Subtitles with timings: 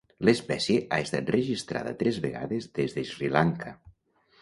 [0.27, 3.79] L'espècie ha estat registrada tres vegades des de Sri Lanka.